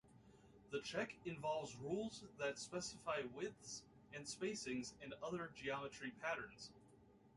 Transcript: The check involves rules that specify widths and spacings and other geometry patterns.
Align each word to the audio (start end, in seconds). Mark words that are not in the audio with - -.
The 0.71 0.81
check 0.81 1.13
involves 1.25 1.75
rules 1.75 2.23
that 2.39 2.57
specify 2.57 3.21
widths 3.35 3.83
and 4.11 4.25
spacings 4.25 4.93
and 4.99 5.13
other 5.21 5.51
geometry 5.53 6.09
patterns. 6.19 6.71